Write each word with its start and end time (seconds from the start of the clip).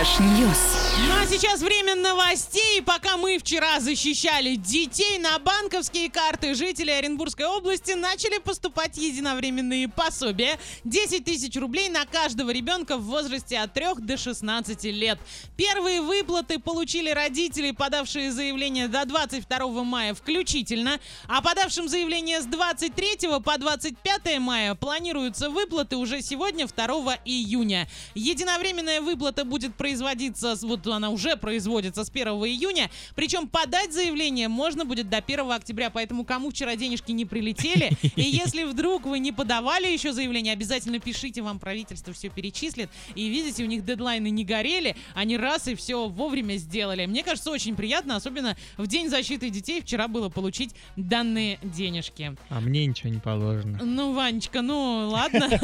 Flash 0.00 0.18
News. 0.20 0.79
Ну 0.98 1.14
а 1.16 1.26
сейчас 1.26 1.60
время 1.60 1.94
новостей. 1.94 2.82
Пока 2.82 3.16
мы 3.16 3.38
вчера 3.38 3.78
защищали 3.80 4.56
детей 4.56 5.18
на 5.18 5.38
банковские 5.38 6.10
карты, 6.10 6.54
жители 6.54 6.90
Оренбургской 6.90 7.46
области 7.46 7.92
начали 7.92 8.38
поступать 8.38 8.96
единовременные 8.96 9.88
пособия. 9.88 10.58
10 10.84 11.24
тысяч 11.24 11.56
рублей 11.56 11.88
на 11.88 12.04
каждого 12.06 12.50
ребенка 12.50 12.96
в 12.96 13.04
возрасте 13.04 13.58
от 13.58 13.72
3 13.72 13.86
до 13.98 14.16
16 14.16 14.84
лет. 14.84 15.18
Первые 15.56 16.02
выплаты 16.02 16.58
получили 16.58 17.10
родители, 17.10 17.70
подавшие 17.70 18.32
заявление 18.32 18.88
до 18.88 19.04
22 19.04 19.84
мая 19.84 20.14
включительно. 20.14 20.98
А 21.28 21.40
подавшим 21.40 21.88
заявление 21.88 22.40
с 22.40 22.46
23 22.46 23.40
по 23.44 23.58
25 23.58 24.38
мая 24.38 24.74
планируются 24.74 25.50
выплаты 25.50 25.96
уже 25.96 26.20
сегодня, 26.20 26.66
2 26.66 27.18
июня. 27.24 27.88
Единовременная 28.14 29.00
выплата 29.00 29.44
будет 29.44 29.74
производиться 29.76 30.56
с 30.56 30.62
вот 30.86 30.94
она 30.94 31.10
уже 31.10 31.36
производится 31.36 32.04
с 32.04 32.10
1 32.10 32.28
июня. 32.28 32.90
Причем 33.14 33.48
подать 33.48 33.92
заявление 33.92 34.48
можно 34.48 34.84
будет 34.84 35.08
до 35.08 35.18
1 35.18 35.50
октября. 35.50 35.90
Поэтому 35.90 36.24
кому 36.24 36.50
вчера 36.50 36.76
денежки 36.76 37.12
не 37.12 37.24
прилетели, 37.24 37.90
и 38.16 38.22
если 38.22 38.64
вдруг 38.64 39.04
вы 39.04 39.18
не 39.18 39.32
подавали 39.32 39.86
еще 39.86 40.12
заявление, 40.12 40.52
обязательно 40.52 40.98
пишите, 40.98 41.42
вам 41.42 41.58
правительство 41.58 42.12
все 42.12 42.28
перечислит. 42.28 42.90
И 43.14 43.28
видите, 43.28 43.62
у 43.64 43.66
них 43.66 43.84
дедлайны 43.84 44.30
не 44.30 44.44
горели, 44.44 44.96
они 45.14 45.36
раз 45.36 45.68
и 45.68 45.74
все 45.74 46.08
вовремя 46.08 46.56
сделали. 46.56 47.06
Мне 47.06 47.22
кажется, 47.22 47.50
очень 47.50 47.76
приятно, 47.76 48.16
особенно 48.16 48.56
в 48.76 48.86
День 48.86 49.08
защиты 49.08 49.50
детей 49.50 49.80
вчера 49.80 50.08
было 50.08 50.28
получить 50.28 50.74
данные 50.96 51.58
денежки. 51.62 52.36
А 52.48 52.60
мне 52.60 52.86
ничего 52.86 53.10
не 53.10 53.20
положено. 53.20 53.78
Ну, 53.82 54.12
Ванечка, 54.12 54.62
ну 54.62 55.08
ладно. 55.10 55.48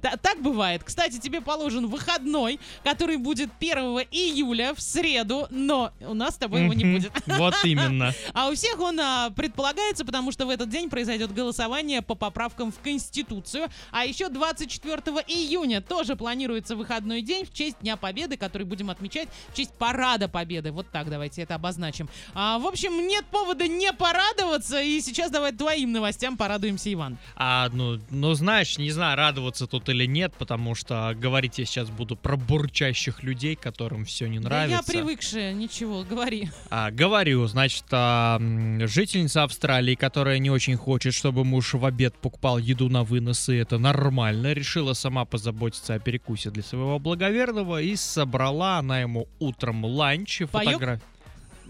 Так 0.00 0.40
бывает. 0.42 0.82
Кстати, 0.84 1.18
тебе 1.18 1.40
положен 1.40 1.86
выходной, 1.86 2.60
который 2.84 3.16
будет 3.16 3.51
1 3.58 3.78
июля 4.10 4.74
в 4.74 4.80
среду, 4.80 5.46
но 5.50 5.92
у 6.00 6.14
нас 6.14 6.34
с 6.34 6.38
тобой 6.38 6.62
его 6.62 6.72
не 6.72 6.84
будет. 6.84 7.12
Вот 7.26 7.54
именно. 7.64 8.12
А 8.34 8.48
у 8.48 8.54
всех 8.54 8.78
он 8.78 9.00
а, 9.00 9.30
предполагается, 9.30 10.04
потому 10.04 10.32
что 10.32 10.46
в 10.46 10.50
этот 10.50 10.68
день 10.68 10.90
произойдет 10.90 11.32
голосование 11.32 12.02
по 12.02 12.14
поправкам 12.14 12.70
в 12.70 12.78
Конституцию. 12.78 13.68
А 13.90 14.04
еще 14.04 14.28
24 14.28 14.96
июня 15.26 15.80
тоже 15.80 16.16
планируется 16.16 16.76
выходной 16.76 17.22
день 17.22 17.44
в 17.44 17.52
честь 17.52 17.76
Дня 17.80 17.96
Победы, 17.96 18.36
который 18.36 18.64
будем 18.64 18.90
отмечать 18.90 19.28
в 19.48 19.56
честь 19.56 19.72
Парада 19.74 20.28
Победы. 20.28 20.72
Вот 20.72 20.90
так 20.90 21.10
давайте 21.10 21.42
это 21.42 21.54
обозначим. 21.54 22.08
А, 22.34 22.58
в 22.58 22.66
общем, 22.66 23.06
нет 23.06 23.24
повода 23.26 23.66
не 23.66 23.92
порадоваться. 23.92 24.80
И 24.80 25.00
сейчас 25.00 25.30
давай 25.30 25.52
твоим 25.52 25.92
новостям 25.92 26.36
порадуемся, 26.36 26.92
Иван. 26.92 27.18
А, 27.36 27.68
ну, 27.72 27.98
ну, 28.10 28.34
знаешь, 28.34 28.78
не 28.78 28.90
знаю, 28.90 29.16
радоваться 29.16 29.66
тут 29.66 29.88
или 29.88 30.06
нет, 30.06 30.32
потому 30.38 30.74
что 30.74 31.14
говорить 31.16 31.58
я 31.58 31.64
сейчас 31.64 31.90
буду 31.90 32.16
про 32.16 32.36
бурчащих 32.36 33.22
людей, 33.22 33.41
которым 33.54 34.04
все 34.04 34.26
не 34.28 34.38
Да 34.38 34.48
нравится. 34.48 34.76
я 34.76 34.82
привыкшая, 34.82 35.52
ничего, 35.52 36.02
говори. 36.08 36.50
А, 36.70 36.90
говорю, 36.90 37.46
значит, 37.46 37.84
а, 37.90 38.38
жительница 38.86 39.42
Австралии, 39.44 39.94
которая 39.94 40.38
не 40.38 40.50
очень 40.50 40.76
хочет, 40.76 41.14
чтобы 41.14 41.44
муж 41.44 41.74
в 41.74 41.84
обед 41.84 42.14
покупал 42.16 42.58
еду 42.58 42.88
на 42.88 43.04
вынос, 43.04 43.48
и 43.48 43.54
это 43.56 43.78
нормально, 43.78 44.52
решила 44.52 44.92
сама 44.94 45.24
позаботиться 45.24 45.94
о 45.94 45.98
перекусе 45.98 46.50
для 46.50 46.62
своего 46.62 46.98
благоверного 46.98 47.80
и 47.82 47.96
собрала 47.96 48.78
она 48.78 49.00
ему 49.00 49.28
утром 49.38 49.84
ланч 49.84 50.40
и 50.40 50.44
Паёк? 50.46 50.72
фотограф- 50.72 51.00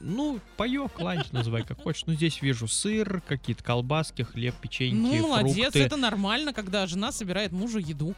Ну, 0.04 0.40
паёк, 0.56 0.98
ланч 1.00 1.30
называй 1.30 1.62
как 1.62 1.80
хочешь. 1.80 2.02
Ну, 2.06 2.14
здесь 2.14 2.42
вижу 2.42 2.66
сыр, 2.66 3.22
какие-то 3.28 3.62
колбаски, 3.62 4.22
хлеб, 4.22 4.54
печеньки, 4.60 4.96
Ну, 4.96 5.28
молодец, 5.28 5.54
фрукты. 5.54 5.78
это 5.84 5.96
нормально, 5.96 6.52
когда 6.52 6.88
жена 6.88 7.12
собирает 7.12 7.52
мужу 7.52 7.78
еду. 7.78 8.14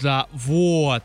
Да, 0.00 0.28
вот. 0.32 1.02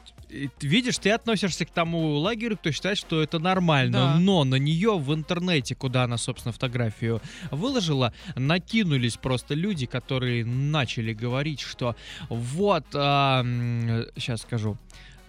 Видишь, 0.62 0.98
ты 0.98 1.12
относишься 1.12 1.66
к 1.66 1.72
тому 1.72 2.18
лагерю, 2.18 2.58
кто 2.58 2.72
считает, 2.72 2.98
что 2.98 3.22
это 3.22 3.40
нормально. 3.40 3.92
Да. 3.92 4.20
Но 4.20 4.44
на 4.44 4.56
нее 4.56 4.98
в 4.98 5.14
интернете, 5.14 5.76
куда 5.76 6.04
она, 6.04 6.18
собственно, 6.18 6.54
фотографию 6.54 7.22
выложила, 7.52 8.14
накинулись 8.36 9.18
просто 9.18 9.54
люди, 9.54 9.86
которые 9.86 10.46
начали 10.46 11.14
говорить, 11.14 11.60
что 11.62 11.96
вот, 12.30 12.86
сейчас 12.92 14.42
скажу, 14.42 14.78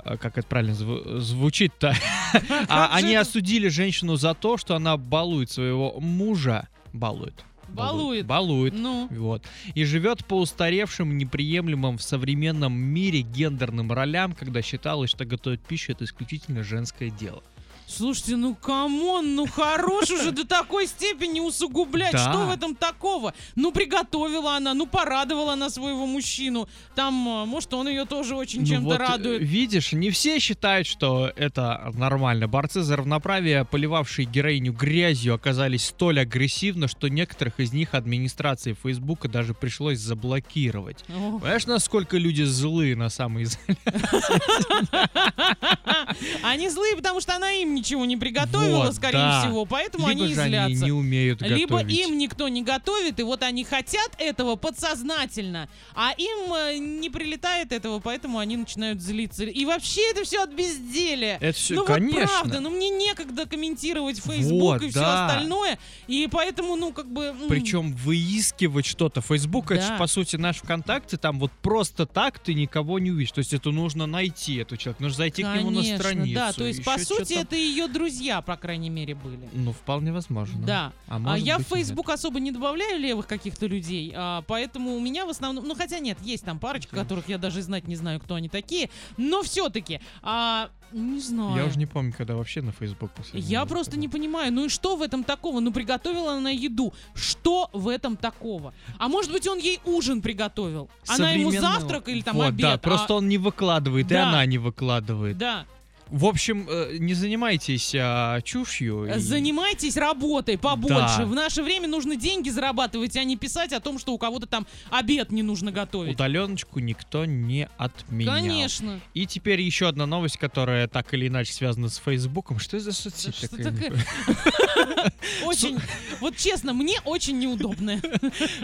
а, 0.04 0.16
как 0.16 0.38
это 0.38 0.46
правильно 0.46 0.72
зву- 0.74 1.18
звучит-то. 1.18 1.94
А, 2.68 2.88
Они 2.92 3.14
осудили 3.14 3.68
женщину 3.68 4.16
за 4.16 4.34
то, 4.34 4.56
что 4.56 4.74
она 4.74 4.96
балует 4.96 5.50
своего 5.50 6.00
мужа. 6.00 6.68
Балует. 6.92 7.44
Балует. 7.72 8.26
Балует. 8.26 8.74
Ну, 8.74 9.08
Вот. 9.10 9.42
И 9.74 9.84
живет 9.84 10.24
по 10.24 10.38
устаревшим, 10.40 11.16
неприемлемым 11.16 11.98
в 11.98 12.02
современном 12.02 12.72
мире 12.74 13.22
гендерным 13.22 13.92
ролям, 13.92 14.32
когда 14.32 14.62
считалось, 14.62 15.10
что 15.10 15.24
готовить 15.24 15.60
пищу 15.60 15.92
это 15.92 16.04
исключительно 16.04 16.62
женское 16.62 17.10
дело. 17.10 17.42
Слушайте, 17.92 18.36
ну 18.36 18.54
come 18.54 19.00
on, 19.00 19.34
ну 19.34 19.46
хорош 19.46 20.10
уже 20.10 20.32
до 20.32 20.46
такой 20.46 20.86
степени 20.86 21.40
усугублять. 21.40 22.12
Да. 22.12 22.18
Что 22.18 22.46
в 22.46 22.50
этом 22.50 22.74
такого? 22.74 23.34
Ну 23.54 23.72
приготовила 23.72 24.56
она, 24.56 24.74
ну 24.74 24.86
порадовала 24.86 25.52
она 25.52 25.70
своего 25.70 26.06
мужчину. 26.06 26.68
Там, 26.94 27.28
а, 27.28 27.44
может, 27.44 27.72
он 27.74 27.88
ее 27.88 28.04
тоже 28.04 28.34
очень 28.34 28.60
Ну 28.60 28.66
чем-то 28.66 28.84
вот, 28.84 28.94
э, 28.94 28.98
радует. 28.98 29.42
Видишь, 29.42 29.92
не 29.92 30.10
все 30.10 30.38
считают, 30.38 30.86
что 30.86 31.32
это 31.36 31.92
нормально. 31.94 32.48
Борцы 32.48 32.82
за 32.82 32.96
равноправие, 32.96 33.64
поливавшие 33.64 34.26
героиню 34.26 34.72
грязью, 34.72 35.34
оказались 35.34 35.86
столь 35.86 36.20
агрессивны, 36.20 36.88
что 36.88 37.08
некоторых 37.08 37.60
из 37.60 37.72
них 37.72 37.94
администрации 37.94 38.76
Фейсбука 38.82 39.28
даже 39.28 39.54
пришлось 39.54 39.98
заблокировать. 39.98 41.04
О. 41.08 41.38
Понимаешь, 41.38 41.66
насколько 41.66 42.16
люди 42.16 42.42
злые 42.42 42.96
на 42.96 43.08
самоизоляции? 43.08 43.76
Они 46.42 46.68
злые, 46.68 46.96
потому 46.96 47.20
что 47.20 47.34
она 47.36 47.52
им 47.52 47.74
ничего 47.74 48.04
не 48.04 48.16
приготовила, 48.16 48.84
Вот, 48.86 48.94
скорее 48.94 49.18
да. 49.18 49.42
всего, 49.42 49.64
поэтому 49.64 50.08
Либо 50.08 50.24
они 50.24 50.34
же 50.34 50.40
они 50.40 50.50
злятся. 50.50 50.84
не 50.84 50.92
умеют 50.92 51.42
Либо 51.42 51.78
готовить. 51.78 51.98
им 51.98 52.18
никто 52.18 52.48
не 52.48 52.62
готовит, 52.62 53.20
и 53.20 53.22
вот 53.22 53.42
они 53.42 53.64
хотят 53.64 54.10
этого 54.18 54.56
подсознательно, 54.56 55.68
а 55.94 56.12
им 56.16 56.52
э, 56.52 56.78
не 56.78 57.10
прилетает 57.10 57.72
этого, 57.72 58.00
поэтому 58.00 58.38
они 58.38 58.56
начинают 58.56 59.00
злиться. 59.00 59.44
И 59.44 59.64
вообще 59.64 60.10
это 60.10 60.24
все 60.24 60.42
от 60.44 60.50
безделия. 60.52 61.38
Это 61.40 61.56
все, 61.56 61.74
ну 61.74 61.84
конечно. 61.84 62.20
вот 62.20 62.28
правда, 62.30 62.60
ну 62.60 62.70
мне 62.70 62.90
некогда 62.90 63.46
комментировать 63.46 64.18
Facebook 64.18 64.60
Вот, 64.60 64.82
и 64.82 64.88
все 64.90 65.00
да. 65.00 65.26
остальное, 65.26 65.78
и 66.06 66.28
поэтому, 66.30 66.76
ну 66.76 66.92
как 66.92 67.06
бы... 67.12 67.34
Причем 67.48 67.92
выискивать 67.94 68.86
что-то. 68.86 69.20
Facebook 69.20 69.70
это 69.70 69.80
Да. 69.82 69.88
же, 69.94 69.98
по 69.98 70.06
сути, 70.06 70.36
наш 70.36 70.56
ВКонтакте, 70.58 71.16
там 71.16 71.38
вот 71.38 71.50
просто 71.62 72.06
так 72.06 72.38
ты 72.38 72.54
никого 72.54 72.98
не 72.98 73.10
увидишь. 73.10 73.32
То 73.32 73.38
есть 73.40 73.52
это 73.52 73.70
нужно 73.70 74.06
найти 74.06 74.56
этого 74.56 74.78
человека, 74.78 75.02
нужно 75.02 75.16
зайти 75.16 75.42
к 75.42 75.46
нему 75.54 75.70
на 75.70 75.76
Конечно, 75.82 75.96
страницу. 76.10 76.34
да, 76.34 76.52
то 76.52 76.64
есть 76.66 76.84
по 76.84 76.98
сути 76.98 77.34
это 77.34 77.56
ее 77.56 77.88
друзья, 77.88 78.40
по 78.42 78.56
крайней 78.56 78.90
мере, 78.90 79.14
были. 79.14 79.48
Ну, 79.52 79.72
вполне 79.72 80.12
возможно. 80.12 80.64
Да. 80.66 80.92
А, 81.08 81.20
А 81.24 81.38
я 81.38 81.58
быть, 81.58 81.66
в 81.66 81.72
и 81.72 81.76
нет. 81.78 81.86
Facebook 81.86 82.10
особо 82.10 82.40
не 82.40 82.50
добавляю 82.52 82.98
левых 83.00 83.26
каких-то 83.26 83.66
людей, 83.66 84.12
а, 84.14 84.42
поэтому 84.42 84.94
у 84.96 85.00
меня 85.00 85.26
в 85.26 85.30
основном, 85.30 85.66
ну 85.66 85.74
хотя 85.74 85.98
нет, 85.98 86.18
есть 86.22 86.44
там 86.44 86.58
парочка, 86.58 86.94
которых 86.96 87.28
я 87.28 87.38
даже 87.38 87.62
знать 87.62 87.86
не 87.88 87.96
знаю, 87.96 88.20
кто 88.20 88.34
они 88.34 88.48
такие, 88.48 88.90
но 89.16 89.42
все-таки, 89.42 90.00
а, 90.22 90.70
не 90.92 91.20
знаю. 91.20 91.56
Я 91.56 91.64
уже 91.64 91.78
не 91.78 91.86
помню, 91.86 92.12
когда 92.16 92.34
вообще 92.36 92.60
на 92.60 92.72
Facebook 92.72 93.10
последний 93.12 93.48
Я 93.50 93.64
просто 93.64 93.96
не 93.96 94.06
заходил. 94.08 94.20
понимаю, 94.20 94.52
ну 94.52 94.66
и 94.66 94.68
что 94.68 94.96
в 94.96 95.00
этом 95.02 95.24
такого? 95.24 95.60
Ну 95.60 95.72
приготовила 95.72 96.34
она 96.34 96.50
еду, 96.50 96.92
что 97.14 97.70
в 97.72 97.88
этом 97.88 98.16
такого? 98.16 98.74
А 98.98 99.08
может 99.08 99.32
быть 99.32 99.46
он 99.48 99.58
ей 99.58 99.80
ужин 99.86 100.20
приготовил? 100.20 100.90
Она 101.08 101.30
ему 101.32 101.50
завтрак 101.50 102.08
или 102.08 102.20
там 102.20 102.36
Вот, 102.36 102.48
обед? 102.48 102.60
Да, 102.60 102.72
а- 102.74 102.78
просто 102.78 103.14
он 103.14 103.28
не 103.28 103.38
выкладывает, 103.38 104.06
и 104.06 104.14
Да. 104.14 104.28
она 104.28 104.44
не 104.44 104.58
выкладывает. 104.58 105.38
Да, 105.38 105.64
В 106.12 106.26
общем, 106.26 106.66
э, 106.68 106.98
не 106.98 107.14
занимайтесь 107.14 107.94
а, 107.98 108.42
чушью. 108.42 109.06
и- 109.06 109.18
занимайтесь 109.18 109.96
работой 109.96 110.58
побольше. 110.58 111.18
Да. 111.20 111.24
В 111.24 111.34
наше 111.34 111.62
время 111.62 111.88
нужно 111.88 112.16
деньги 112.16 112.50
зарабатывать, 112.50 113.16
а 113.16 113.24
не 113.24 113.38
писать 113.38 113.72
о 113.72 113.80
том, 113.80 113.98
что 113.98 114.12
у 114.12 114.18
кого-то 114.18 114.46
там 114.46 114.66
обед 114.90 115.32
не 115.32 115.42
нужно 115.42 115.72
готовить. 115.72 116.12
Удаленочку 116.12 116.80
никто 116.80 117.24
не 117.24 117.66
отменял. 117.78 118.34
Конечно. 118.34 119.00
И 119.14 119.26
теперь 119.26 119.62
еще 119.62 119.88
одна 119.88 120.04
новость, 120.04 120.36
которая 120.36 120.86
так 120.86 121.14
или 121.14 121.28
иначе 121.28 121.54
связана 121.54 121.88
с 121.88 121.96
Фейсбуком. 121.96 122.58
Что 122.58 122.76
это 122.76 122.84
за 122.84 122.92
соцсеть 122.92 123.34
что 123.34 123.48
такая? 123.48 123.92
Очень, 125.44 125.78
вот 126.20 126.36
честно, 126.36 126.74
мне 126.74 127.00
очень 127.04 127.38
неудобно. 127.38 128.00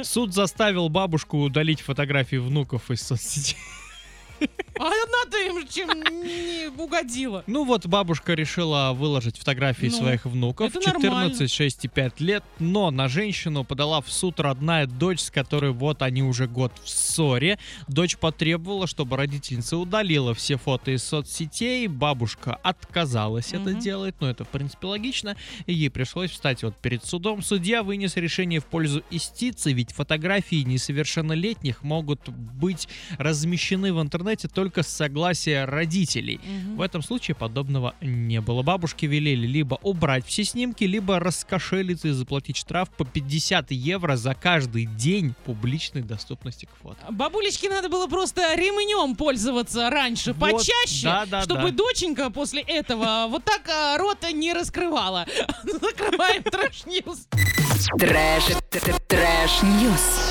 Суд 0.02 0.34
заставил 0.34 0.90
бабушку 0.90 1.38
удалить 1.42 1.80
фотографии 1.80 2.36
внуков 2.36 2.90
из 2.90 3.00
соцсетей. 3.00 3.56
А 4.78 4.84
она-то 4.84 5.38
им 5.38 5.66
чем 5.68 5.88
не 6.22 6.68
угодила. 6.80 7.42
Ну 7.46 7.64
вот 7.64 7.86
бабушка 7.86 8.34
решила 8.34 8.92
выложить 8.94 9.36
фотографии 9.38 9.86
Ну, 9.86 9.96
своих 9.96 10.24
внуков. 10.24 10.74
это 10.74 10.86
нормально. 10.92 11.30
14, 11.30 11.50
6 11.50 11.84
и 11.84 11.88
5 11.88 12.20
лет. 12.20 12.44
Но 12.58 12.90
на 12.90 13.08
женщину 13.08 13.64
подала 13.64 14.00
в 14.00 14.10
суд 14.10 14.38
родная 14.40 14.86
дочь, 14.86 15.20
с 15.20 15.30
которой 15.30 15.72
вот 15.72 16.02
они 16.02 16.22
уже 16.22 16.46
год 16.46 16.72
в 16.84 16.88
ссоре. 16.88 17.58
Дочь 17.88 18.16
потребовала, 18.16 18.86
чтобы 18.86 19.16
родительница 19.16 19.76
удалила 19.78 20.34
все 20.34 20.56
фото 20.56 20.90
из 20.92 21.02
соцсетей. 21.02 21.86
Бабушка 21.88 22.54
отказалась 22.62 23.52
это 23.52 23.70
Мгм. 23.70 23.80
делать. 23.80 24.14
Но 24.20 24.28
это, 24.30 24.44
в 24.44 24.48
принципе, 24.48 24.86
логично. 24.86 25.36
И 25.66 25.72
ей 25.72 25.90
пришлось 25.90 26.30
встать 26.30 26.62
вот 26.62 26.76
перед 26.76 27.04
судом. 27.04 27.42
Судья 27.42 27.82
вынес 27.82 28.16
решение 28.16 28.60
в 28.60 28.66
пользу 28.66 29.02
истицы, 29.10 29.72
ведь 29.72 29.92
фотографии 29.92 30.62
несовершеннолетних 30.62 31.82
могут 31.82 32.28
быть 32.28 32.88
размещены 33.18 33.92
в 33.92 34.00
интернете 34.00 34.46
только 34.48 34.67
только 34.68 34.82
с 34.82 34.88
согласия 34.88 35.64
родителей. 35.64 36.40
Мгм. 36.44 36.76
В 36.76 36.82
этом 36.82 37.02
случае 37.02 37.34
подобного 37.34 37.94
не 38.02 38.42
было. 38.42 38.62
Бабушки 38.62 39.06
велели 39.06 39.46
либо 39.46 39.78
убрать 39.82 40.26
все 40.26 40.44
снимки, 40.44 40.84
либо 40.84 41.18
раскошелиться 41.18 42.08
и 42.08 42.10
заплатить 42.10 42.58
штраф 42.58 42.90
по 42.90 43.06
50 43.06 43.70
евро 43.70 44.16
за 44.16 44.34
каждый 44.34 44.84
день 44.84 45.34
публичной 45.46 46.02
доступности 46.02 46.66
к 46.66 46.82
фото. 46.82 46.98
Бабулечке 47.10 47.70
надо 47.70 47.88
было 47.88 48.08
просто 48.08 48.54
ремнем 48.56 49.16
пользоваться 49.16 49.88
раньше, 49.88 50.34
Вот, 50.34 50.50
почаще, 50.52 51.04
да, 51.04 51.24
да, 51.24 51.42
чтобы 51.44 51.70
да. 51.70 51.78
доченька 51.78 52.28
после 52.28 52.60
этого 52.60 53.26
вот 53.30 53.44
так 53.44 53.62
а, 53.70 53.96
рот 53.96 54.18
не 54.34 54.52
раскрывала. 54.52 55.24
Закрываем 55.64 56.42
trash 56.42 56.84
news. 56.84 57.26
Трэш, 57.98 58.44
т- 58.68 58.80
т- 58.80 58.94
трэш, 59.08 59.62
ньюс. 59.62 60.27